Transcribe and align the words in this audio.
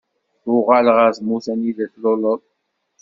Uɣal 0.55 0.87
ɣer 0.95 1.11
tmurt 1.17 1.47
anida 1.51 1.81
i 1.85 1.87
tluleḍ. 1.93 2.41